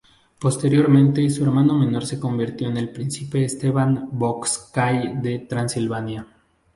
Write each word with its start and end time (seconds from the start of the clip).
Posteriormente 0.39 1.29
su 1.29 1.43
hermano 1.43 1.77
menor 1.77 2.07
se 2.07 2.19
convirtió 2.19 2.67
en 2.69 2.77
el 2.77 2.89
Príncipe 2.89 3.45
Esteban 3.45 4.09
Bocskai 4.11 5.21
de 5.21 5.37
Transilvania. 5.37 6.25